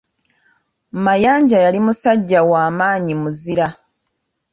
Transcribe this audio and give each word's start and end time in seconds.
Mayanja 1.03 1.57
yali 1.65 1.79
musajja 1.85 2.41
wa 2.51 2.61
maanyi 2.77 3.13
muzira. 3.21 3.67